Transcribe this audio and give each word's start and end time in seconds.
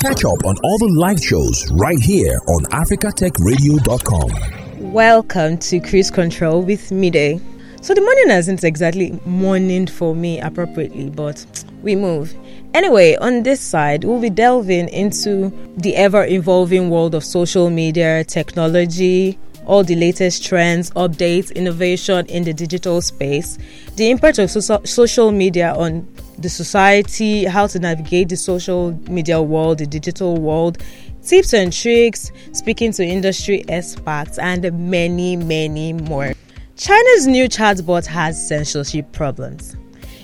Catch 0.00 0.24
up 0.24 0.44
on 0.46 0.56
all 0.64 0.78
the 0.78 0.88
live 0.98 1.22
shows 1.22 1.70
right 1.72 2.00
here 2.00 2.40
on 2.48 2.64
africatechradio.com. 2.72 4.92
Welcome 4.92 5.58
to 5.58 5.78
Cruise 5.78 6.10
Control 6.10 6.62
with 6.62 6.90
Mide. 6.90 7.38
So 7.82 7.94
the 7.94 8.00
morning 8.00 8.30
isn't 8.30 8.64
exactly 8.64 9.20
morning 9.26 9.86
for 9.86 10.14
me 10.14 10.40
appropriately, 10.40 11.10
but 11.10 11.44
we 11.82 11.96
move. 11.96 12.34
Anyway, 12.72 13.14
on 13.16 13.42
this 13.42 13.60
side, 13.60 14.04
we'll 14.04 14.22
be 14.22 14.30
delving 14.30 14.88
into 14.88 15.52
the 15.76 15.94
ever 15.96 16.24
evolving 16.24 16.88
world 16.88 17.14
of 17.14 17.22
social 17.22 17.68
media, 17.68 18.24
technology, 18.24 19.38
all 19.66 19.84
the 19.84 19.96
latest 19.96 20.42
trends, 20.42 20.90
updates, 20.92 21.54
innovation 21.54 22.24
in 22.26 22.44
the 22.44 22.54
digital 22.54 23.02
space, 23.02 23.58
the 23.96 24.08
impact 24.08 24.38
of 24.38 24.50
so- 24.50 24.80
social 24.84 25.30
media 25.30 25.74
on 25.74 26.08
the 26.40 26.48
society, 26.48 27.44
how 27.44 27.66
to 27.66 27.78
navigate 27.78 28.28
the 28.28 28.36
social 28.36 28.92
media 29.08 29.40
world, 29.40 29.78
the 29.78 29.86
digital 29.86 30.36
world, 30.40 30.78
tips 31.22 31.52
and 31.52 31.72
tricks, 31.72 32.32
speaking 32.52 32.92
to 32.92 33.04
industry 33.04 33.64
experts, 33.68 34.38
and 34.38 34.62
many, 34.90 35.36
many 35.36 35.92
more. 35.92 36.32
China's 36.76 37.26
new 37.26 37.48
chatbot 37.48 38.06
has 38.06 38.48
censorship 38.48 39.12
problems. 39.12 39.76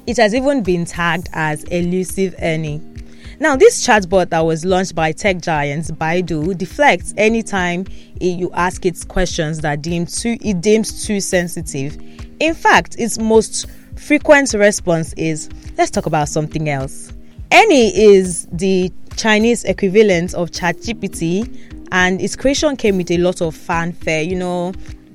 It 0.06 0.16
has 0.16 0.34
even 0.34 0.62
been 0.62 0.84
tagged 0.84 1.28
as 1.32 1.64
elusive 1.64 2.34
Ernie. 2.40 2.80
Now, 3.38 3.54
this 3.56 3.86
chatbot 3.86 4.30
that 4.30 4.46
was 4.46 4.64
launched 4.64 4.94
by 4.94 5.12
tech 5.12 5.42
giants 5.42 5.90
Baidu 5.90 6.56
deflects 6.56 7.12
anytime 7.18 7.84
you 8.18 8.50
ask 8.54 8.86
it 8.86 9.06
questions 9.08 9.60
that 9.60 9.82
deem 9.82 10.06
too, 10.06 10.38
it 10.40 10.62
deems 10.62 11.04
too 11.04 11.20
sensitive. 11.20 11.98
In 12.40 12.54
fact, 12.54 12.96
its 12.98 13.18
most 13.18 13.66
frequent 13.96 14.52
response 14.54 15.12
is, 15.14 15.48
let's 15.76 15.90
talk 15.90 16.06
about 16.06 16.28
something 16.28 16.68
else. 16.68 17.12
Ernie 17.52 17.96
is 17.96 18.46
the 18.52 18.92
Chinese 19.16 19.64
equivalent 19.64 20.34
of 20.34 20.50
ChatGPT, 20.50 21.86
and 21.92 22.20
its 22.20 22.36
creation 22.36 22.76
came 22.76 22.96
with 22.96 23.10
a 23.10 23.18
lot 23.18 23.40
of 23.40 23.54
fanfare. 23.54 24.22
You 24.22 24.36
know, 24.36 24.72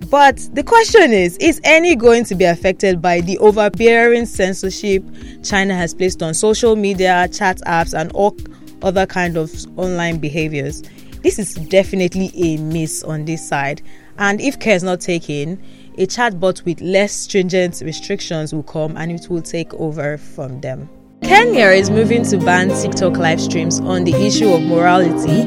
but 0.09 0.37
the 0.53 0.63
question 0.63 1.11
is 1.11 1.37
Is 1.37 1.61
Ernie 1.65 1.95
going 1.95 2.23
to 2.25 2.35
be 2.35 2.45
affected 2.45 3.01
by 3.01 3.21
the 3.21 3.37
overbearing 3.39 4.25
censorship 4.25 5.03
China 5.43 5.75
has 5.75 5.93
placed 5.93 6.23
on 6.23 6.33
social 6.33 6.75
media, 6.75 7.27
chat 7.31 7.57
apps, 7.67 7.97
and 7.97 8.11
all 8.13 8.35
other 8.81 9.05
kind 9.05 9.37
of 9.37 9.51
online 9.77 10.17
behaviors? 10.17 10.81
This 11.21 11.37
is 11.37 11.53
definitely 11.53 12.31
a 12.35 12.57
miss 12.57 13.03
on 13.03 13.25
this 13.25 13.47
side. 13.47 13.81
And 14.17 14.41
if 14.41 14.59
care 14.59 14.75
is 14.75 14.83
not 14.83 15.01
taken, 15.01 15.61
a 15.97 16.07
chatbot 16.07 16.63
with 16.65 16.81
less 16.81 17.11
stringent 17.11 17.81
restrictions 17.83 18.53
will 18.53 18.63
come 18.63 18.95
and 18.97 19.11
it 19.11 19.29
will 19.29 19.41
take 19.41 19.73
over 19.75 20.17
from 20.17 20.61
them. 20.61 20.89
Kenya 21.21 21.67
is 21.67 21.89
moving 21.89 22.23
to 22.23 22.37
ban 22.37 22.69
TikTok 22.69 23.17
live 23.17 23.39
streams 23.39 23.79
on 23.81 24.03
the 24.03 24.13
issue 24.13 24.49
of 24.49 24.61
morality 24.61 25.43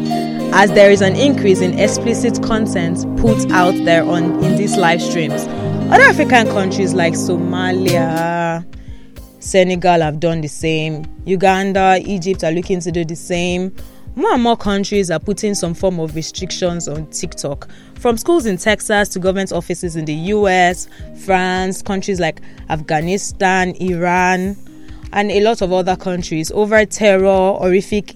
as 0.53 0.71
there 0.73 0.91
is 0.91 1.01
an 1.03 1.17
increase 1.17 1.61
in 1.61 1.79
explicit 1.79 2.41
content 2.43 2.99
put 3.19 3.51
out 3.51 3.75
there 3.85 4.05
on 4.05 4.43
in 4.45 4.57
these 4.57 4.77
live 4.77 5.03
streams. 5.03 5.43
Other 5.91 6.05
African 6.05 6.47
countries 6.49 6.95
like 6.95 7.15
Somalia, 7.15 8.65
Senegal 9.41 10.01
have 10.01 10.21
done 10.21 10.41
the 10.41 10.49
same. 10.49 11.05
Uganda, 11.27 12.01
Egypt 12.05 12.45
are 12.45 12.53
looking 12.53 12.81
to 12.81 12.93
do 12.93 13.05
the 13.05 13.17
same. 13.17 13.75
More 14.17 14.35
and 14.35 14.43
more 14.43 14.57
countries 14.57 15.11
are 15.11 15.19
putting 15.19 15.55
some 15.55 15.75
form 15.75 15.99
of 15.99 16.15
restrictions 16.15 16.87
on 16.87 17.07
TikTok. 17.09 17.69
From 17.97 18.17
schools 18.17 18.47
in 18.47 18.59
Texas 18.59 19.09
to 19.09 19.19
government 19.19 19.51
offices 19.51 19.97
in 19.97 20.05
the 20.05 20.15
US, 20.15 20.89
France, 21.25 21.83
countries 21.83 22.21
like 22.21 22.41
Afghanistan, 22.69 23.75
Iran, 23.81 24.57
and 25.13 25.31
a 25.33 25.41
lot 25.41 25.63
of 25.63 25.73
other 25.73 25.97
countries 25.97 26.53
over 26.53 26.85
terror, 26.87 27.55
horrific 27.55 28.15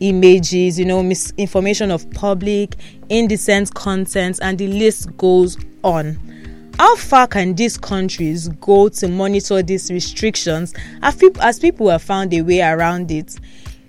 images, 0.00 0.80
you 0.80 0.84
know, 0.84 1.02
misinformation 1.02 1.92
of 1.92 2.10
public, 2.10 2.74
indecent 3.08 3.72
content, 3.74 4.40
and 4.42 4.58
the 4.58 4.66
list 4.66 5.16
goes 5.16 5.56
on. 5.84 6.18
How 6.78 6.96
far 6.96 7.26
can 7.26 7.54
these 7.54 7.78
countries 7.78 8.48
go 8.60 8.88
to 8.88 9.08
monitor 9.08 9.62
these 9.62 9.90
restrictions 9.90 10.74
as 11.02 11.16
people, 11.16 11.40
as 11.40 11.58
people 11.58 11.88
have 11.88 12.02
found 12.02 12.34
a 12.34 12.42
way 12.42 12.60
around 12.60 13.10
it? 13.10 13.38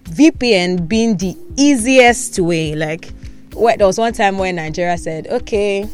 VPN 0.10 0.88
being 0.88 1.18
the 1.18 1.38
easiest 1.58 2.40
way. 2.40 2.76
Like, 2.76 3.12
well, 3.54 3.76
there 3.78 3.88
was 3.88 3.98
one 3.98 4.14
time 4.14 4.38
when 4.38 4.56
Nigeria 4.56 4.98
said, 4.98 5.28
okay, 5.28 5.88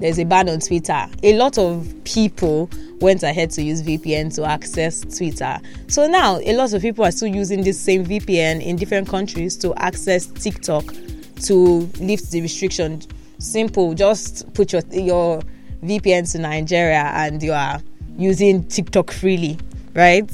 there's 0.00 0.18
a 0.18 0.24
ban 0.24 0.48
on 0.48 0.60
Twitter. 0.60 1.06
A 1.22 1.36
lot 1.36 1.58
of 1.58 1.92
people 2.04 2.70
went 3.00 3.22
ahead 3.22 3.50
to 3.52 3.62
use 3.62 3.82
VPN 3.82 4.34
to 4.36 4.44
access 4.44 5.00
Twitter. 5.16 5.58
So 5.88 6.06
now 6.06 6.38
a 6.38 6.52
lot 6.54 6.72
of 6.72 6.82
people 6.82 7.04
are 7.04 7.10
still 7.10 7.28
using 7.28 7.62
this 7.62 7.80
same 7.80 8.04
VPN 8.04 8.62
in 8.64 8.76
different 8.76 9.08
countries 9.08 9.56
to 9.58 9.74
access 9.76 10.26
TikTok 10.26 10.84
to 11.42 11.90
lift 11.98 12.30
the 12.30 12.40
restriction. 12.42 13.02
Simple, 13.38 13.94
just 13.94 14.52
put 14.54 14.72
your 14.72 14.82
your 14.90 15.42
VPN 15.82 16.30
to 16.32 16.38
Nigeria 16.38 17.10
and 17.14 17.42
you 17.42 17.52
are 17.52 17.80
using 18.18 18.64
TikTok 18.64 19.10
freely, 19.10 19.58
right? 19.94 20.30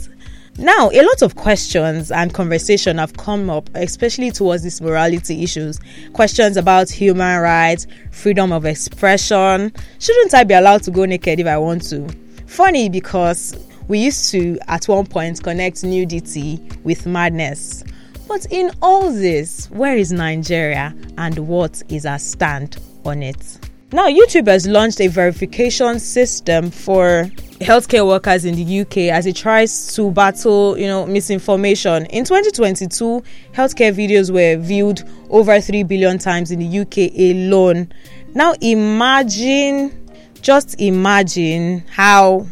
Now, 0.59 0.91
a 0.91 1.03
lot 1.03 1.21
of 1.21 1.35
questions 1.35 2.11
and 2.11 2.33
conversation 2.33 2.97
have 2.97 3.15
come 3.19 3.51
up, 3.51 3.69
especially 3.75 4.31
towards 4.31 4.63
these 4.63 4.81
morality 4.81 5.43
issues. 5.43 5.79
Questions 6.15 6.57
about 6.57 6.89
human 6.89 7.43
rights, 7.43 7.87
freedom 8.11 8.53
of 8.53 8.65
expression. 8.65 9.71
Shouldn't 9.99 10.33
I 10.33 10.45
be 10.45 10.55
allowed 10.55 10.83
to 10.85 10.91
go 10.91 11.05
naked 11.05 11.41
if 11.41 11.47
I 11.47 11.59
want 11.59 11.83
to? 11.91 12.09
Funny 12.47 12.89
because 12.89 13.55
we 13.89 13.99
used 13.99 14.31
to, 14.31 14.59
at 14.67 14.89
one 14.89 15.05
point, 15.05 15.43
connect 15.43 15.85
nudity 15.85 16.67
with 16.85 17.05
madness. 17.05 17.85
But 18.27 18.47
in 18.51 18.71
all 18.81 19.13
this, 19.13 19.71
where 19.71 19.97
is 19.97 20.11
Nigeria 20.11 20.97
and 21.19 21.39
what 21.41 21.83
is 21.91 22.07
our 22.07 22.19
stand 22.19 22.79
on 23.05 23.23
it? 23.23 23.59
Now, 23.93 24.09
YouTube 24.09 24.47
has 24.49 24.67
launched 24.67 25.03
a 25.03 25.09
verification 25.09 26.01
system 26.01 26.71
for 26.71 27.31
healthcare 27.61 28.07
workers 28.07 28.45
in 28.45 28.55
the 28.55 28.81
UK 28.81 28.97
as 29.13 29.27
it 29.27 29.37
tries 29.37 29.95
to 29.95 30.11
battle, 30.11 30.77
you 30.79 30.87
know, 30.87 31.07
misinformation. 31.07 32.07
In 32.07 32.25
2022, 32.25 33.23
healthcare 33.53 33.95
videos 33.95 34.31
were 34.31 34.61
viewed 34.61 35.03
over 35.31 35.61
3 35.61 35.83
billion 35.85 36.19
times 36.19 36.51
in 36.51 36.59
the 36.59 36.79
UK 36.81 37.13
alone. 37.19 37.91
Now, 38.35 38.55
imagine, 38.61 40.09
just 40.43 40.81
imagine 40.81 41.83
how 41.89 42.47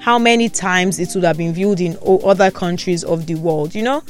how 0.00 0.18
many 0.18 0.48
times 0.48 0.98
it 0.98 1.10
would 1.14 1.24
have 1.24 1.36
been 1.36 1.52
viewed 1.52 1.78
in 1.78 1.96
other 2.24 2.50
countries 2.50 3.04
of 3.04 3.26
the 3.26 3.34
world, 3.34 3.74
you 3.74 3.82
know? 3.82 4.02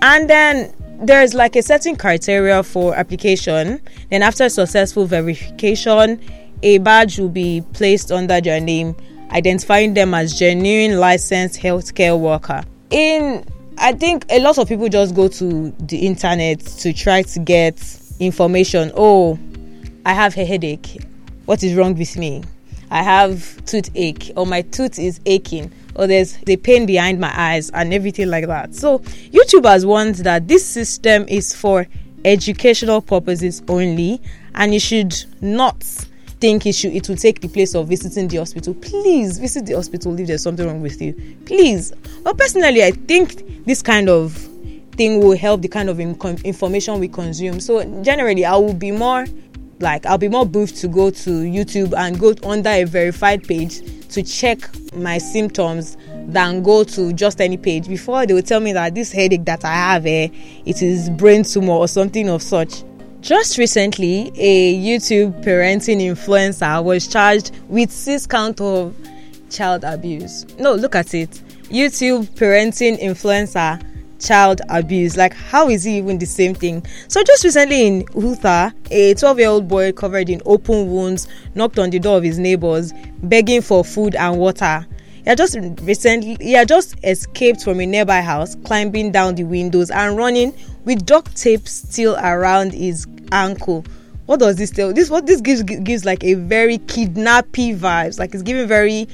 And 0.00 0.30
then 0.30 0.72
there's 1.02 1.34
like 1.34 1.56
a 1.56 1.62
certain 1.62 1.96
criteria 1.96 2.62
for 2.62 2.94
application. 2.94 3.80
Then 4.10 4.22
after 4.22 4.48
successful 4.48 5.04
verification, 5.04 6.20
a 6.62 6.78
badge 6.78 7.18
will 7.18 7.28
be 7.28 7.62
placed 7.72 8.12
under 8.12 8.38
your 8.38 8.60
name, 8.60 8.94
identifying 9.32 9.94
them 9.94 10.14
as 10.14 10.38
genuine 10.38 11.00
licensed 11.00 11.60
healthcare 11.60 12.18
worker. 12.18 12.62
In 12.90 13.44
I 13.78 13.92
think 13.92 14.26
a 14.28 14.38
lot 14.38 14.58
of 14.58 14.68
people 14.68 14.88
just 14.88 15.14
go 15.14 15.28
to 15.28 15.70
the 15.80 16.06
internet 16.06 16.60
to 16.60 16.92
try 16.92 17.22
to 17.22 17.38
get 17.40 17.80
information. 18.20 18.92
Oh, 18.94 19.38
I 20.04 20.12
have 20.12 20.36
a 20.36 20.44
headache. 20.44 21.02
What 21.46 21.62
is 21.62 21.74
wrong 21.74 21.94
with 21.96 22.16
me? 22.16 22.42
I 22.90 23.02
have 23.02 23.64
toothache 23.64 24.32
or 24.36 24.46
my 24.46 24.62
tooth 24.62 24.98
is 24.98 25.20
aching 25.24 25.72
or 25.94 26.06
there's 26.06 26.36
the 26.38 26.56
pain 26.56 26.84
behind 26.84 27.18
my 27.18 27.32
eyes 27.34 27.70
and 27.70 27.94
everything 27.94 28.28
like 28.28 28.46
that. 28.46 28.74
So 28.74 28.98
YouTubers 28.98 29.86
want 29.86 30.18
that 30.18 30.46
this 30.46 30.66
system 30.66 31.24
is 31.28 31.54
for 31.54 31.86
educational 32.24 33.00
purposes 33.00 33.62
only 33.68 34.20
and 34.54 34.74
you 34.74 34.80
should 34.80 35.14
not 35.40 35.82
think 36.42 36.66
it 36.66 36.74
should 36.74 36.92
it 36.92 37.08
will 37.08 37.14
take 37.14 37.40
the 37.40 37.46
place 37.46 37.72
of 37.76 37.86
visiting 37.86 38.26
the 38.26 38.38
hospital. 38.38 38.74
Please 38.74 39.38
visit 39.38 39.64
the 39.64 39.74
hospital 39.74 40.18
if 40.18 40.26
there's 40.26 40.42
something 40.42 40.66
wrong 40.66 40.82
with 40.82 41.00
you. 41.00 41.14
Please. 41.46 41.92
Well 42.24 42.34
personally 42.34 42.82
I 42.82 42.90
think 42.90 43.64
this 43.64 43.80
kind 43.80 44.08
of 44.08 44.32
thing 44.96 45.20
will 45.20 45.36
help 45.36 45.62
the 45.62 45.68
kind 45.68 45.88
of 45.88 46.00
information 46.00 46.98
we 46.98 47.06
consume. 47.06 47.60
So 47.60 47.84
generally 48.02 48.44
I 48.44 48.56
will 48.56 48.74
be 48.74 48.90
more 48.90 49.24
like 49.78 50.04
I'll 50.04 50.18
be 50.18 50.28
more 50.28 50.44
moved 50.44 50.76
to 50.78 50.88
go 50.88 51.10
to 51.10 51.30
YouTube 51.30 51.96
and 51.96 52.18
go 52.18 52.34
under 52.42 52.70
a 52.70 52.84
verified 52.84 53.44
page 53.46 53.80
to 54.08 54.24
check 54.24 54.68
my 54.96 55.18
symptoms 55.18 55.96
than 56.26 56.64
go 56.64 56.82
to 56.82 57.12
just 57.12 57.40
any 57.40 57.56
page 57.56 57.86
before 57.86 58.26
they 58.26 58.34
will 58.34 58.42
tell 58.42 58.60
me 58.60 58.72
that 58.72 58.96
this 58.96 59.12
headache 59.12 59.44
that 59.44 59.64
I 59.64 59.74
have 59.74 60.06
eh, 60.06 60.28
it 60.66 60.82
is 60.82 61.08
brain 61.08 61.44
tumor 61.44 61.74
or 61.74 61.86
something 61.86 62.28
of 62.28 62.42
such. 62.42 62.82
Just 63.22 63.56
recently, 63.56 64.32
a 64.34 64.76
YouTube 64.76 65.44
parenting 65.44 66.00
influencer 66.00 66.82
was 66.82 67.06
charged 67.06 67.52
with 67.68 67.92
six 67.92 68.26
count 68.26 68.60
of 68.60 68.96
child 69.48 69.84
abuse. 69.84 70.44
No, 70.58 70.74
look 70.74 70.96
at 70.96 71.14
it. 71.14 71.30
YouTube 71.70 72.26
parenting 72.30 73.00
influencer 73.00 73.80
child 74.18 74.60
abuse. 74.68 75.16
Like, 75.16 75.34
how 75.34 75.68
is 75.68 75.86
it 75.86 75.90
even 75.90 76.18
the 76.18 76.26
same 76.26 76.52
thing? 76.52 76.84
So, 77.06 77.22
just 77.22 77.44
recently 77.44 77.86
in 77.86 78.04
Utah, 78.16 78.70
a 78.90 79.14
12 79.14 79.38
year 79.38 79.48
old 79.50 79.68
boy 79.68 79.92
covered 79.92 80.28
in 80.28 80.42
open 80.44 80.90
wounds 80.90 81.28
knocked 81.54 81.78
on 81.78 81.90
the 81.90 82.00
door 82.00 82.16
of 82.16 82.24
his 82.24 82.40
neighbors, 82.40 82.92
begging 83.22 83.62
for 83.62 83.84
food 83.84 84.16
and 84.16 84.36
water. 84.36 84.84
He 85.22 85.28
had 85.28 85.38
just 85.38 85.56
recently 85.82 86.36
he 86.40 86.52
had 86.52 86.68
just 86.68 86.96
escaped 87.04 87.62
from 87.62 87.80
a 87.80 87.86
nearby 87.86 88.20
house, 88.20 88.56
climbing 88.64 89.12
down 89.12 89.36
the 89.36 89.44
windows 89.44 89.90
and 89.90 90.16
running 90.16 90.52
with 90.84 91.06
duct 91.06 91.36
tape 91.36 91.68
still 91.68 92.16
around 92.16 92.72
his 92.72 93.06
ankle. 93.30 93.84
What 94.26 94.40
does 94.40 94.56
this 94.56 94.70
tell? 94.70 94.92
This 94.92 95.10
what 95.10 95.26
this 95.26 95.40
gives 95.40 95.62
gives 95.62 96.04
like 96.04 96.24
a 96.24 96.34
very 96.34 96.78
kidnappy 96.78 97.74
vibes. 97.74 98.18
Like 98.18 98.34
it's 98.34 98.42
giving 98.42 98.66
very 98.66 99.06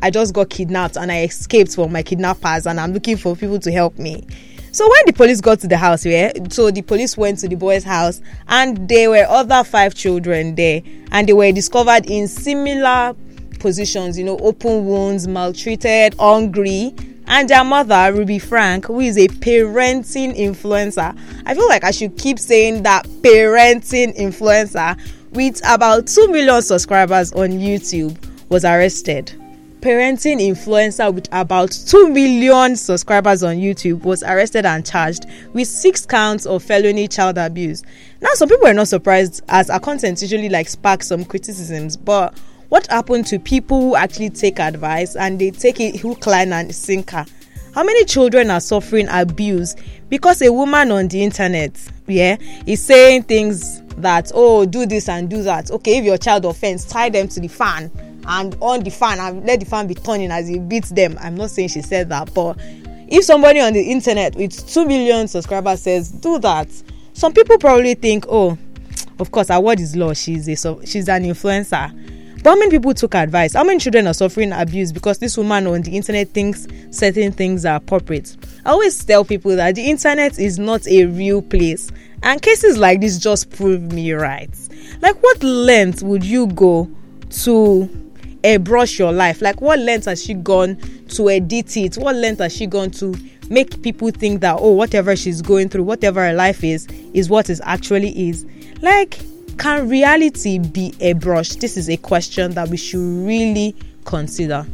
I 0.00 0.10
just 0.10 0.34
got 0.34 0.50
kidnapped 0.50 0.96
and 0.96 1.10
I 1.10 1.22
escaped 1.22 1.74
from 1.74 1.90
my 1.90 2.02
kidnappers 2.02 2.66
and 2.66 2.78
I'm 2.78 2.92
looking 2.92 3.16
for 3.16 3.34
people 3.34 3.58
to 3.60 3.72
help 3.72 3.98
me. 3.98 4.26
So 4.72 4.86
when 4.86 5.00
the 5.06 5.14
police 5.14 5.40
got 5.40 5.60
to 5.60 5.68
the 5.68 5.78
house, 5.78 6.04
yeah, 6.04 6.32
so 6.50 6.70
the 6.70 6.82
police 6.82 7.16
went 7.16 7.38
to 7.38 7.48
the 7.48 7.54
boy's 7.54 7.82
house 7.82 8.20
and 8.46 8.90
there 8.90 9.08
were 9.08 9.24
other 9.26 9.64
five 9.64 9.94
children 9.94 10.54
there 10.54 10.82
and 11.12 11.26
they 11.26 11.32
were 11.32 11.50
discovered 11.50 12.04
in 12.04 12.28
similar 12.28 13.16
positions, 13.58 14.18
you 14.18 14.24
know, 14.24 14.38
open 14.38 14.86
wounds, 14.86 15.26
maltreated, 15.26 16.14
hungry. 16.14 16.94
And 17.28 17.48
their 17.48 17.64
mother, 17.64 18.12
Ruby 18.12 18.38
Frank, 18.38 18.86
who 18.86 19.00
is 19.00 19.18
a 19.18 19.26
parenting 19.26 20.36
influencer. 20.36 21.18
I 21.44 21.54
feel 21.54 21.68
like 21.68 21.82
I 21.82 21.90
should 21.90 22.16
keep 22.16 22.38
saying 22.38 22.84
that 22.84 23.04
parenting 23.22 24.16
influencer 24.16 24.96
with 25.32 25.60
about 25.68 26.06
2 26.06 26.28
million 26.28 26.62
subscribers 26.62 27.32
on 27.32 27.48
YouTube 27.50 28.16
was 28.48 28.64
arrested 28.64 29.34
parenting 29.86 30.40
influencer 30.40 31.14
with 31.14 31.28
about 31.30 31.70
2 31.70 32.08
million 32.08 32.74
subscribers 32.74 33.44
on 33.44 33.54
YouTube 33.54 34.02
was 34.02 34.24
arrested 34.24 34.66
and 34.66 34.84
charged 34.84 35.26
with 35.52 35.68
six 35.68 36.04
counts 36.04 36.44
of 36.44 36.60
felony 36.60 37.06
child 37.06 37.38
abuse. 37.38 37.84
Now, 38.20 38.30
some 38.34 38.48
people 38.48 38.66
are 38.66 38.74
not 38.74 38.88
surprised 38.88 39.44
as 39.48 39.70
our 39.70 39.78
content 39.78 40.20
usually 40.20 40.48
like 40.48 40.68
sparks 40.68 41.06
some 41.06 41.24
criticisms, 41.24 41.96
but 41.96 42.36
what 42.68 42.86
happened 42.88 43.26
to 43.26 43.38
people 43.38 43.80
who 43.80 43.96
actually 43.96 44.30
take 44.30 44.58
advice 44.58 45.16
and 45.16 45.38
they 45.40 45.50
take 45.50 45.80
it 45.80 45.96
hook, 46.00 46.26
line, 46.26 46.52
and 46.52 46.74
sinker? 46.74 47.24
How 47.74 47.84
many 47.84 48.04
children 48.04 48.50
are 48.50 48.60
suffering 48.60 49.06
abuse 49.10 49.76
because 50.08 50.40
a 50.42 50.52
woman 50.52 50.90
on 50.90 51.08
the 51.08 51.22
internet, 51.22 51.78
yeah, 52.06 52.36
is 52.66 52.84
saying 52.84 53.24
things 53.24 53.82
that 53.96 54.30
oh 54.34 54.66
do 54.66 54.86
this 54.86 55.08
and 55.08 55.28
do 55.28 55.42
that. 55.42 55.70
Okay, 55.70 55.98
if 55.98 56.04
your 56.04 56.18
child 56.18 56.44
offends, 56.44 56.84
tie 56.84 57.08
them 57.08 57.28
to 57.28 57.40
the 57.40 57.48
fan 57.48 57.90
and 58.28 58.56
on 58.60 58.80
the 58.80 58.90
fan 58.90 59.18
and 59.18 59.44
let 59.46 59.60
the 59.60 59.66
fan 59.66 59.86
be 59.86 59.94
turning 59.94 60.30
as 60.30 60.48
he 60.48 60.58
beats 60.58 60.90
them 60.90 61.16
i'm 61.20 61.34
not 61.34 61.50
saying 61.50 61.68
she 61.68 61.82
said 61.82 62.08
that 62.08 62.32
but 62.34 62.56
if 63.08 63.24
somebody 63.24 63.60
on 63.60 63.72
the 63.72 63.82
internet 63.82 64.34
with 64.34 64.68
2 64.68 64.84
million 64.86 65.28
subscribers 65.28 65.82
says 65.82 66.10
do 66.10 66.38
that 66.38 66.68
some 67.12 67.32
people 67.32 67.56
probably 67.58 67.94
think 67.94 68.24
oh 68.28 68.58
of 69.18 69.30
course 69.30 69.50
our 69.50 69.60
word 69.60 69.80
is 69.80 69.94
law 69.96 70.12
she's 70.12 70.48
a 70.48 70.86
she's 70.86 71.08
an 71.08 71.24
influencer 71.24 71.92
but 72.46 72.52
how 72.52 72.58
many 72.60 72.70
people 72.70 72.94
took 72.94 73.16
advice? 73.16 73.54
How 73.54 73.64
many 73.64 73.80
children 73.80 74.06
are 74.06 74.14
suffering 74.14 74.52
abuse 74.52 74.92
because 74.92 75.18
this 75.18 75.36
woman 75.36 75.66
on 75.66 75.82
the 75.82 75.96
internet 75.96 76.28
thinks 76.28 76.68
certain 76.92 77.32
things 77.32 77.64
are 77.64 77.74
appropriate? 77.74 78.36
I 78.64 78.70
always 78.70 79.04
tell 79.04 79.24
people 79.24 79.56
that 79.56 79.74
the 79.74 79.90
internet 79.90 80.38
is 80.38 80.56
not 80.56 80.86
a 80.86 81.06
real 81.06 81.42
place 81.42 81.90
and 82.22 82.40
cases 82.40 82.78
like 82.78 83.00
this 83.00 83.18
just 83.18 83.50
prove 83.50 83.90
me 83.90 84.12
right. 84.12 84.48
Like 85.02 85.20
what 85.24 85.42
length 85.42 86.04
would 86.04 86.22
you 86.22 86.46
go 86.46 86.88
to 87.30 87.88
airbrush 88.44 88.96
your 88.96 89.10
life? 89.10 89.42
Like 89.42 89.60
what 89.60 89.80
length 89.80 90.04
has 90.04 90.22
she 90.22 90.34
gone 90.34 90.76
to 91.08 91.28
edit 91.28 91.76
it 91.76 91.96
what 91.96 92.14
length 92.14 92.38
has 92.38 92.54
she 92.54 92.68
gone 92.68 92.92
to 92.92 93.12
make 93.50 93.82
people 93.82 94.12
think 94.12 94.40
that 94.42 94.56
oh 94.60 94.70
whatever 94.70 95.16
she's 95.16 95.42
going 95.42 95.68
through 95.68 95.82
whatever 95.82 96.24
her 96.24 96.32
life 96.32 96.62
is 96.62 96.86
is 97.12 97.28
what 97.28 97.50
it 97.50 97.58
actually 97.64 98.28
is? 98.28 98.46
Like 98.82 99.18
can 99.58 99.88
reality 99.88 100.58
be 100.58 100.94
a 101.00 101.14
brush? 101.14 101.50
this 101.56 101.76
is 101.76 101.88
a 101.88 101.96
question 101.96 102.52
that 102.52 102.68
we 102.68 102.76
should 102.76 103.26
really 103.26 103.74
consider. 104.04 104.66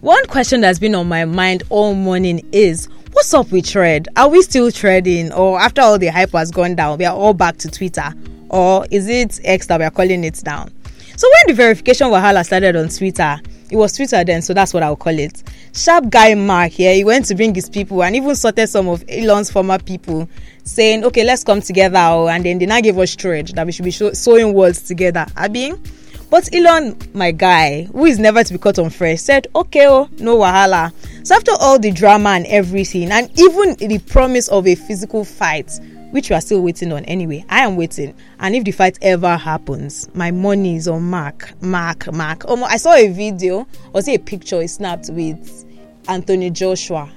One 0.00 0.24
question 0.26 0.60
that's 0.60 0.78
been 0.78 0.94
on 0.94 1.08
my 1.08 1.24
mind 1.24 1.62
all 1.68 1.94
morning 1.94 2.46
is 2.52 2.88
what's 3.12 3.34
up 3.34 3.50
with 3.52 3.66
thread? 3.66 4.08
Are 4.16 4.28
we 4.28 4.42
still 4.42 4.70
trading 4.70 5.32
or 5.32 5.60
after 5.60 5.82
all 5.82 5.98
the 5.98 6.08
hype 6.08 6.32
has 6.32 6.50
gone 6.50 6.74
down 6.74 6.98
we 6.98 7.04
are 7.04 7.16
all 7.16 7.34
back 7.34 7.56
to 7.58 7.70
twitter? 7.70 8.12
Or 8.48 8.86
is 8.90 9.08
it 9.08 9.40
x 9.44 9.66
that 9.66 9.78
we 9.78 9.84
are 9.86 9.90
calling 9.90 10.24
it 10.24 10.42
down 10.42 10.72
so 11.20 11.28
when 11.28 11.54
the 11.54 11.62
verification 11.62 12.06
wahala 12.06 12.42
started 12.46 12.76
on 12.76 12.88
Twitter, 12.88 13.38
it 13.70 13.76
was 13.76 13.92
Twitter 13.92 14.24
then, 14.24 14.40
so 14.40 14.54
that's 14.54 14.72
what 14.72 14.82
I'll 14.82 14.96
call 14.96 15.18
it. 15.18 15.42
Sharp 15.74 16.08
guy 16.08 16.32
Mark 16.34 16.72
here, 16.72 16.92
yeah, 16.92 16.96
he 16.96 17.04
went 17.04 17.26
to 17.26 17.34
bring 17.34 17.54
his 17.54 17.68
people 17.68 18.02
and 18.02 18.16
even 18.16 18.34
sorted 18.34 18.70
some 18.70 18.88
of 18.88 19.04
Elon's 19.06 19.50
former 19.50 19.78
people, 19.78 20.26
saying, 20.70 21.04
"Okay, 21.04 21.24
let's 21.24 21.44
come 21.44 21.60
together." 21.60 21.98
Oh, 21.98 22.28
and 22.28 22.44
then 22.44 22.58
they 22.58 22.66
now 22.66 22.80
gave 22.80 22.98
us 22.98 23.14
thread 23.14 23.48
that 23.48 23.66
we 23.66 23.72
should 23.72 23.84
be 23.84 23.90
show- 23.90 24.12
sewing 24.12 24.52
words 24.54 24.82
together. 24.82 25.26
I 25.36 25.46
Abi, 25.46 25.72
but 26.30 26.48
Elon, 26.54 26.96
my 27.12 27.32
guy, 27.32 27.88
who 27.92 28.06
is 28.06 28.18
never 28.18 28.44
to 28.44 28.52
be 28.52 28.58
caught 28.58 28.78
on 28.78 28.90
fresh, 28.90 29.20
said, 29.20 29.48
"Okay, 29.54 29.86
oh, 29.88 30.08
no 30.18 30.38
wahala." 30.38 30.92
So 31.24 31.34
after 31.34 31.52
all 31.52 31.78
the 31.78 31.90
drama 31.90 32.30
and 32.30 32.46
everything, 32.46 33.10
and 33.10 33.30
even 33.38 33.74
the 33.76 33.98
promise 33.98 34.48
of 34.48 34.66
a 34.66 34.74
physical 34.74 35.24
fight 35.24 35.70
which 36.10 36.28
we 36.28 36.36
are 36.36 36.40
still 36.40 36.60
waiting 36.60 36.92
on 36.92 37.04
anyway. 37.04 37.44
I 37.48 37.60
am 37.60 37.76
waiting. 37.76 38.14
And 38.40 38.54
if 38.56 38.64
the 38.64 38.72
fight 38.72 38.98
ever 39.00 39.36
happens, 39.36 40.08
my 40.14 40.30
money 40.30 40.76
is 40.76 40.88
on 40.88 41.02
Mark. 41.02 41.52
Mark, 41.60 42.12
Mark. 42.12 42.44
Oh, 42.48 42.62
I 42.64 42.76
saw 42.78 42.94
a 42.94 43.08
video 43.08 43.66
or 43.92 44.02
see 44.02 44.14
a 44.14 44.18
picture 44.18 44.60
he 44.60 44.66
snapped 44.66 45.08
with 45.10 45.64
Anthony 46.08 46.50
Joshua. 46.50 47.08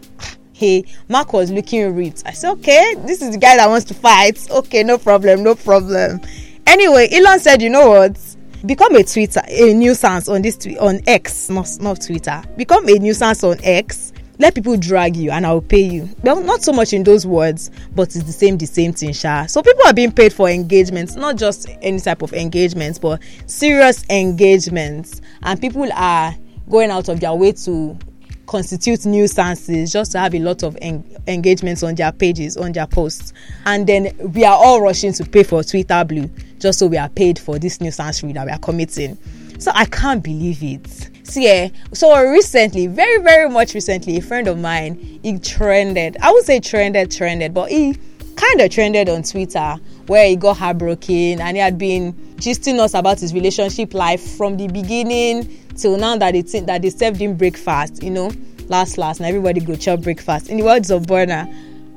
Hey, 0.63 0.86
Mark 1.10 1.33
was 1.33 1.51
looking 1.51 1.94
ripped. 1.94 2.24
I 2.25 2.31
said, 2.31 2.51
okay, 2.51 2.95
this 3.00 3.21
is 3.21 3.31
the 3.31 3.38
guy 3.38 3.57
that 3.57 3.68
wants 3.68 3.83
to 3.88 3.94
fight. 3.94 4.50
Okay, 4.50 4.81
no 4.81 4.98
problem, 4.98 5.44
no 5.44 5.56
problem. 5.56 6.21
Anyway, 6.65 7.10
Elon 7.12 7.42
said, 7.42 7.62
you 7.62 7.69
know 7.69 7.89
what? 7.89 8.18
Become 8.65 8.95
a 8.95 9.04
Twitter, 9.04 9.42
a 9.45 9.74
nuisance 9.74 10.30
on 10.30 10.42
this 10.42 10.57
on 10.80 11.01
X, 11.06 11.50
not 11.50 11.68
not 11.81 12.00
Twitter. 12.00 12.42
Become 12.56 12.88
a 12.88 12.94
nuisance 12.94 13.44
on 13.44 13.57
X 13.62 14.13
let 14.39 14.56
people 14.56 14.77
drag 14.77 15.15
you 15.18 15.31
and 15.31 15.45
I'll 15.45 15.62
pay 15.62 15.81
you. 15.81 16.10
Well, 16.24 16.42
not 16.42 16.63
so 16.63 16.71
much 16.71 16.94
in 16.94 17.04
those 17.04 17.27
words, 17.27 17.69
but 17.94 18.15
it's 18.15 18.24
the 18.24 18.31
same, 18.31 18.57
the 18.57 18.65
same 18.65 18.92
thing, 18.94 19.13
Sha. 19.13 19.45
So 19.45 19.62
people 19.62 19.86
are 19.86 19.94
being 19.94 20.12
paid 20.12 20.33
for 20.33 20.50
engagements, 20.50 21.15
not 21.15 21.36
just 21.36 21.69
any 21.81 22.00
type 22.00 22.21
of 22.24 22.33
engagements, 22.33 22.98
but 22.98 23.21
serious 23.45 24.04
engagements. 24.10 25.21
And 25.44 25.62
people 25.62 25.88
are 25.94 26.36
going 26.69 26.89
out 26.89 27.10
of 27.10 27.19
their 27.19 27.33
way 27.36 27.51
to 27.51 27.98
constitute 28.45 29.05
nuisances 29.05 29.91
just 29.91 30.11
to 30.13 30.19
have 30.19 30.35
a 30.35 30.39
lot 30.39 30.63
of 30.63 30.77
en- 30.81 31.03
engagements 31.27 31.83
on 31.83 31.95
their 31.95 32.11
pages, 32.11 32.57
on 32.57 32.71
their 32.71 32.87
posts. 32.87 33.33
And 33.65 33.87
then 33.87 34.15
we 34.33 34.45
are 34.45 34.55
all 34.55 34.81
rushing 34.81 35.13
to 35.13 35.25
pay 35.25 35.43
for 35.43 35.63
Twitter 35.63 36.03
Blue 36.03 36.29
just 36.59 36.79
so 36.79 36.87
we 36.87 36.97
are 36.97 37.09
paid 37.09 37.39
for 37.39 37.59
this 37.59 37.79
nuisancery 37.79 38.33
that 38.33 38.45
we 38.45 38.51
are 38.51 38.59
committing. 38.59 39.17
So 39.59 39.71
I 39.73 39.85
can't 39.85 40.23
believe 40.23 40.63
it 40.63 41.09
see 41.25 41.47
eh, 41.47 41.69
so 41.93 42.21
recently 42.21 42.87
very 42.87 43.21
very 43.23 43.49
much 43.49 43.73
recently 43.73 44.17
a 44.17 44.21
friend 44.21 44.47
of 44.47 44.59
mine 44.59 45.19
he 45.23 45.39
trended 45.39 46.17
i 46.21 46.31
would 46.31 46.43
say 46.43 46.59
trended 46.59 47.09
trended 47.09 47.53
but 47.53 47.69
he 47.71 47.97
kind 48.35 48.61
of 48.61 48.69
trended 48.69 49.07
on 49.07 49.23
twitter 49.23 49.75
where 50.07 50.27
he 50.27 50.35
got 50.35 50.57
heartbroken 50.57 51.39
and 51.39 51.55
he 51.55 51.62
had 51.62 51.77
been 51.77 52.12
gisting 52.43 52.77
us 52.79 52.93
about 52.93 53.19
his 53.19 53.33
relationship 53.33 53.93
life 53.93 54.21
from 54.35 54.57
the 54.57 54.67
beginning 54.67 55.65
till 55.77 55.97
now 55.97 56.17
that 56.17 56.33
they 56.33 56.41
that 56.59 56.81
they 56.81 56.89
served 56.89 57.17
him 57.19 57.38
breakfast 57.38 58.03
you 58.03 58.09
know 58.09 58.29
last 58.67 58.97
last 58.97 59.19
and 59.19 59.27
everybody 59.27 59.62
go 59.62 59.75
chop 59.75 60.01
breakfast 60.01 60.50
in 60.50 60.57
the 60.57 60.63
words 60.63 60.91
of 60.91 61.03
Burna 61.03 61.47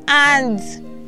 and 0.06 0.60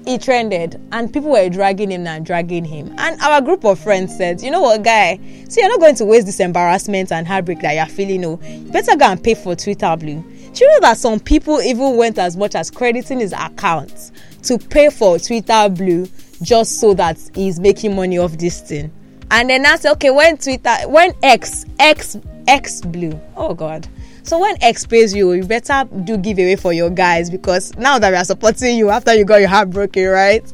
he 0.09 0.17
trended 0.19 0.81
and 0.93 1.13
people 1.13 1.31
were 1.31 1.49
dragging 1.51 1.91
him 1.91 2.07
and 2.07 2.25
dragging 2.25 2.65
him. 2.65 2.95
And 2.97 3.21
our 3.21 3.43
group 3.43 3.65
of 3.65 3.79
friends 3.79 4.17
said, 4.17 4.41
you 4.41 4.51
know 4.51 4.63
what, 4.63 4.83
guy, 4.83 5.21
see, 5.49 5.61
you're 5.61 5.69
not 5.69 5.81
going 5.81 5.97
to 5.97 6.07
waste 6.07 6.25
this 6.25 6.41
embarrassment 6.41 7.13
and 7.13 7.27
heartbreak 7.29 7.61
that 7.61 7.75
you're 7.75 7.87
feeling. 7.95 8.23
No, 8.23 8.41
you 8.43 8.73
better 8.73 8.97
go 8.97 9.05
and 9.05 9.23
pay 9.23 9.35
for 9.35 9.55
Twitter 9.55 9.95
Blue. 9.99 10.25
Do 10.55 10.65
you 10.65 10.71
know 10.71 10.81
that 10.81 10.97
some 10.97 11.21
people 11.21 11.61
even 11.61 11.97
went 11.97 12.19
as 12.19 12.39
much 12.39 12.55
as 12.55 12.71
crediting 12.71 13.21
his 13.21 13.35
account 13.35 14.13
to 14.45 14.59
pay 14.59 14.89
for 14.89 15.19
Twitter 15.19 15.69
Blue 15.69 16.09
just 16.41 16.81
so 16.81 16.95
that 16.95 17.19
he's 17.35 17.61
making 17.61 17.95
money 17.95 18.17
off 18.17 18.33
this 18.39 18.63
thing? 18.63 18.91
And 19.31 19.51
then 19.51 19.67
I 19.67 19.77
said, 19.77 19.93
okay, 19.93 20.11
when 20.11 20.39
Twitter, 20.39 20.75
when 20.87 21.13
X, 21.23 21.67
X, 21.79 22.17
X 22.47 22.81
Blue, 22.81 23.21
oh 23.37 23.55
God 23.55 23.89
so 24.29 24.39
when 24.39 24.63
X 24.63 24.85
pays 24.87 25.15
you, 25.15 25.33
you 25.33 25.43
better 25.43 25.89
do 26.05 26.19
giveaway 26.19 26.57
for 26.57 26.75
your 26.75 26.91
guys 26.91 27.31
because 27.31 27.75
now 27.79 27.99
that 27.99 28.11
we 28.11 28.17
are 28.17 28.25
supporting 28.27 28.77
you 28.77 28.91
after 28.91 29.15
you 29.15 29.25
got 29.25 29.41
your 29.41 29.49
heart 29.49 29.71
broken, 29.71 30.07
right? 30.07 30.45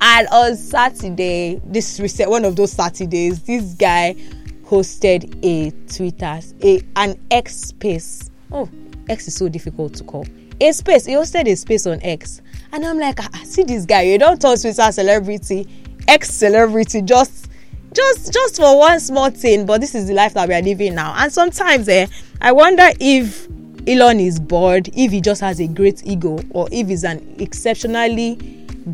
And 0.00 0.26
on 0.32 0.56
Saturday, 0.56 1.62
this 1.64 2.00
reset 2.00 2.28
one 2.28 2.44
of 2.44 2.56
those 2.56 2.72
Saturdays, 2.72 3.40
this 3.44 3.74
guy 3.74 4.16
hosted 4.64 5.38
a 5.44 5.70
Twitter, 5.86 6.40
a 6.64 6.82
an 6.96 7.16
X 7.30 7.54
space. 7.54 8.28
Oh, 8.50 8.68
X 9.08 9.28
is 9.28 9.36
so 9.36 9.48
difficult 9.48 9.94
to 9.94 10.02
call. 10.02 10.26
A 10.60 10.72
space. 10.72 11.06
He 11.06 11.12
hosted 11.12 11.46
a 11.46 11.54
space 11.54 11.86
on 11.86 12.02
X, 12.02 12.42
and 12.72 12.84
I'm 12.84 12.98
like, 12.98 13.20
I 13.20 13.28
ah, 13.32 13.42
see 13.44 13.62
this 13.62 13.86
guy. 13.86 14.02
You 14.02 14.18
don't 14.18 14.40
talk 14.40 14.60
Twitter 14.60 14.90
celebrity, 14.90 15.68
X 16.08 16.28
celebrity, 16.28 17.02
just 17.02 17.51
just 17.94 18.32
just 18.32 18.56
for 18.56 18.78
one 18.78 18.98
small 19.00 19.30
thing 19.30 19.66
but 19.66 19.80
this 19.80 19.94
is 19.94 20.06
the 20.08 20.14
life 20.14 20.34
that 20.34 20.48
we 20.48 20.54
are 20.54 20.62
living 20.62 20.94
now. 20.94 21.14
And 21.16 21.32
sometimes 21.32 21.88
eh, 21.88 22.06
i 22.40 22.52
wonder 22.52 22.88
if 23.00 23.48
elon 23.86 24.20
is 24.20 24.38
bored 24.38 24.88
if 24.94 25.10
he 25.10 25.20
just 25.20 25.40
has 25.40 25.60
a 25.60 25.66
great 25.66 26.06
ego 26.06 26.38
or 26.50 26.68
if 26.70 26.88
he's 26.88 27.04
an 27.04 27.36
exceptionally 27.38 28.36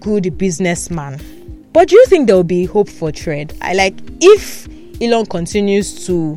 good 0.01 0.37
businessman. 0.39 1.21
But 1.73 1.89
do 1.89 1.97
you 1.97 2.07
think 2.07 2.27
there 2.27 2.37
will 2.37 2.45
be 2.45 2.65
hope 2.65 2.89
for 2.89 3.11
thread? 3.13 3.57
I 3.61 3.75
like 3.75 3.95
if 4.21 4.69
elon 5.01 5.27
continues 5.27 6.07
to 6.07 6.37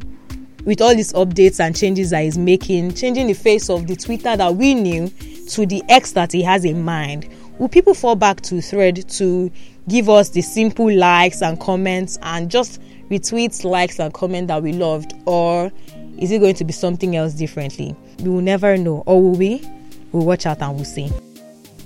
with 0.66 0.82
all 0.82 0.96
these 0.96 1.12
updates 1.14 1.60
and 1.60 1.76
changes 1.76 2.12
that 2.12 2.24
he's 2.24 2.38
making, 2.38 2.94
changing 2.94 3.28
the 3.28 3.34
face 3.34 3.70
of 3.70 3.88
the 3.88 3.96
Twitter 3.96 4.36
that 4.38 4.56
we 4.56 4.76
knew 4.76 5.10
to 5.50 5.66
the 5.66 5.82
X 5.90 6.12
that 6.12 6.32
he 6.32 6.44
has 6.44 6.66
in 6.66 6.84
mind, 6.84 7.28
will 7.58 7.68
people 7.68 7.94
fall 7.94 8.16
back 8.16 8.42
to 8.42 8.62
thread 8.62 9.10
to 9.10 9.52
give 9.88 10.10
us 10.10 10.30
the 10.30 10.42
simple 10.42 10.92
likes 10.92 11.42
and 11.42 11.60
comments 11.60 12.18
and 12.22 12.50
just 12.50 12.82
retweets, 13.10 13.64
likes, 13.64 14.00
and 14.00 14.14
comment 14.14 14.48
that 14.48 14.64
we 14.64 14.74
loved, 14.74 15.14
or 15.26 15.72
is 16.18 16.32
it 16.32 16.40
going 16.40 16.56
to 16.56 16.64
be 16.64 16.74
something 16.74 17.16
else 17.16 17.34
differently? 17.34 17.96
We 18.20 18.30
will 18.30 18.42
never 18.42 18.78
know, 18.78 19.04
or 19.06 19.22
will 19.22 19.36
we? 19.36 19.68
We'll 20.12 20.26
watch 20.26 20.46
out 20.46 20.62
and 20.62 20.76
we'll 20.76 20.86
see. 20.86 21.12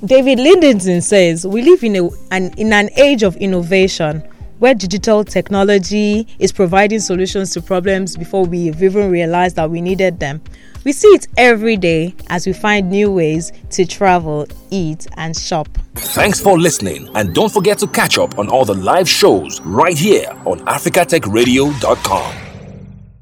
David 0.04 0.40
Lindenson 0.40 1.02
says 1.02 1.48
we 1.48 1.62
live 1.62 1.84
in 1.84 1.96
a, 1.96 2.10
an 2.32 2.54
in 2.58 2.74
an 2.74 2.90
age 2.98 3.24
of 3.24 3.36
innovation 3.38 4.24
where 4.60 4.74
digital 4.74 5.24
technology 5.24 6.28
is 6.40 6.52
providing 6.52 7.00
solutions 7.00 7.52
to 7.52 7.62
problems 7.62 8.18
before 8.18 8.46
we 8.46 8.60
even 8.70 9.12
realized 9.12 9.56
that 9.56 9.70
we 9.70 9.82
needed 9.82 10.20
them. 10.20 10.42
We 10.84 10.92
see 10.92 11.08
it 11.10 11.28
every 11.38 11.78
day 11.78 12.14
as 12.30 12.46
we 12.46 12.54
find 12.54 12.90
new 12.90 13.12
ways 13.12 13.52
to 13.72 13.86
travel, 13.86 14.48
eat, 14.70 15.08
and 15.18 15.36
shop. 15.36 15.68
Thanks 15.96 16.40
for 16.40 16.60
listening, 16.60 17.10
and 17.16 17.34
don't 17.34 17.52
forget 17.52 17.80
to 17.80 17.88
catch 17.88 18.18
up 18.18 18.38
on 18.38 18.50
all 18.50 18.66
the 18.66 18.76
live 18.76 19.10
shows 19.10 19.60
right 19.62 19.98
here 19.98 20.30
on 20.46 20.60
africatechradio.com. 20.66 22.45